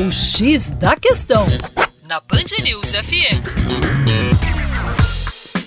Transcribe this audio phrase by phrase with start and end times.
[0.00, 1.44] O X da Questão,
[2.08, 3.42] na Band News FM.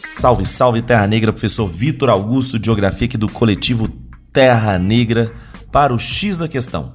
[0.08, 3.90] Salve, salve Terra Negra, professor Vitor Augusto de Geografia aqui do coletivo
[4.32, 5.30] Terra Negra
[5.70, 6.94] para o X da Questão.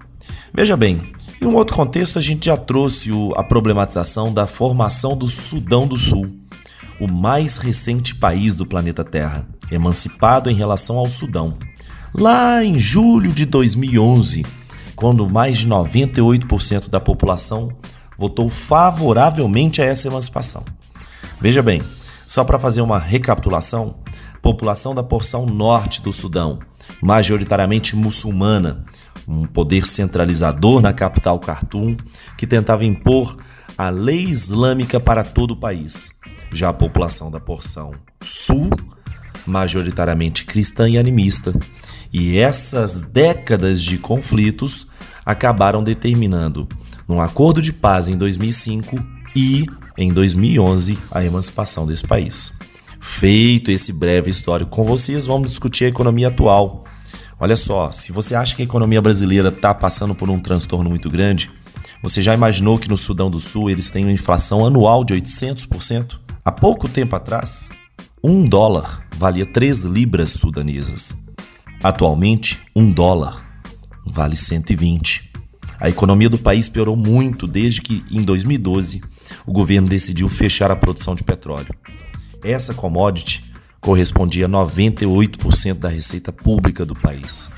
[0.55, 5.29] Veja bem, em um outro contexto a gente já trouxe a problematização da formação do
[5.29, 6.35] Sudão do Sul,
[6.99, 11.59] o mais recente país do planeta Terra, emancipado em relação ao Sudão.
[12.15, 14.43] Lá em julho de 2011,
[14.97, 17.71] quando mais de 98% da população
[18.19, 20.65] votou favoravelmente a essa emancipação.
[21.39, 21.83] Veja bem,
[22.27, 23.97] só para fazer uma recapitulação,
[24.41, 26.59] população da porção norte do Sudão,
[27.03, 28.85] majoritariamente muçulmana,
[29.29, 31.97] um poder centralizador na capital Khartoum
[32.39, 33.37] que tentava impor
[33.77, 36.11] a lei islâmica para todo o país.
[36.53, 37.91] Já a população da porção
[38.23, 38.71] sul,
[39.47, 41.55] majoritariamente cristã e animista,
[42.13, 44.87] e essas décadas de conflitos
[45.25, 46.69] acabaram determinando,
[47.09, 48.97] num acordo de paz em 2005
[49.35, 49.67] e
[49.99, 52.53] em 2011, a emancipação desse país.
[53.01, 56.85] Feito esse breve histórico com vocês, vamos discutir a economia atual.
[57.39, 61.09] Olha só, se você acha que a economia brasileira está passando por um transtorno muito
[61.09, 61.51] grande,
[62.03, 66.19] você já imaginou que no Sudão do Sul eles têm uma inflação anual de 800%?
[66.45, 67.69] Há pouco tempo atrás,
[68.29, 71.15] um dólar valia 3 libras sudanesas.
[71.81, 73.41] Atualmente, um dólar
[74.05, 75.31] vale 120.
[75.79, 79.01] A economia do país piorou muito desde que, em 2012,
[79.47, 81.73] o governo decidiu fechar a produção de petróleo.
[82.43, 83.45] Essa commodity
[83.81, 87.49] correspondia a 98% da receita pública do país.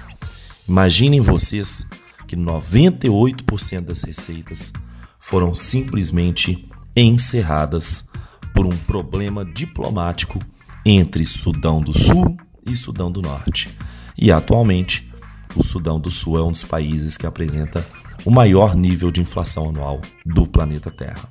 [0.69, 1.87] Imaginem vocês
[2.27, 4.71] que 98% das receitas
[5.19, 8.05] foram simplesmente encerradas
[8.53, 10.39] por um problema diplomático
[10.89, 12.37] entre Sudão do Sul
[12.67, 13.69] e Sudão do Norte.
[14.17, 15.07] E atualmente,
[15.55, 17.87] o Sudão do Sul é um dos países que apresenta
[18.25, 21.29] o maior nível de inflação anual do planeta Terra.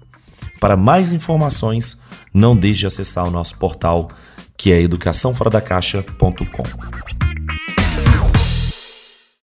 [0.59, 1.99] Para mais informações,
[2.31, 4.09] não deixe de acessar o nosso portal
[4.55, 7.16] que é educaçãoforadacaixa.com.